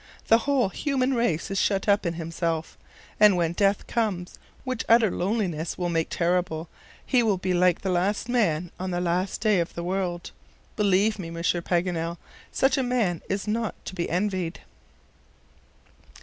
[0.29, 2.75] The whole human race is shut up in himself,
[3.19, 6.67] and when death comes, which utter loneliness will make terrible,
[7.05, 10.31] he will be like the last man on the last day of the world.
[10.75, 12.17] Believe me, Monsieur Paganel,
[12.51, 14.61] such a man is not to be envied."